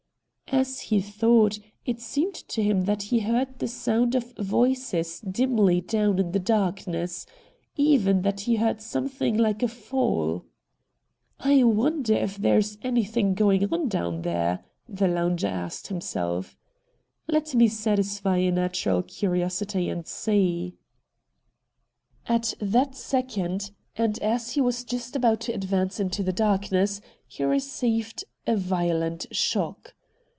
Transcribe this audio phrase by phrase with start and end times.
[0.53, 5.79] As he thought, it seemed to him that he heard the sound of voices dimly
[5.79, 7.25] down in the darkness—
[7.77, 10.43] even that he heard something like a fall.'
[11.39, 14.59] I wonder if there is anything going on down there,'
[14.89, 16.57] the lounger asked himself.
[17.29, 17.85] IVHAT HAPPENED IN ST.
[17.87, 18.25] JAMES'S ST.
[18.25, 20.75] 105 * Let me satisfy a natural curiosity and see.'
[22.27, 27.45] At that second, and as he was just about to advance into the darkness, he
[27.45, 29.95] received a violent shock.